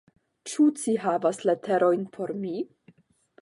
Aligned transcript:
Ĉu 0.53 0.63
ci 0.79 0.95
havas 1.03 1.41
leterojn 1.49 2.09
por 2.17 2.35
mi? 2.41 2.57